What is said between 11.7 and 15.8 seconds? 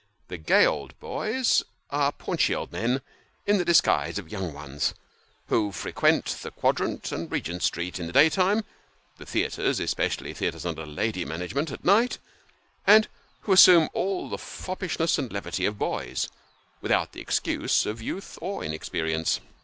at night; and who assume all the foppishness and levity of